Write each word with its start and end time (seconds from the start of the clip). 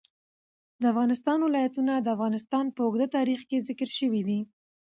د 0.81 0.83
افغانستان 0.93 1.37
ولايتونه 1.43 1.93
د 1.99 2.07
افغانستان 2.15 2.65
په 2.75 2.81
اوږده 2.85 3.07
تاریخ 3.17 3.39
کې 3.49 3.65
ذکر 3.67 3.89
شوی 3.99 4.21
دی. 4.27 4.39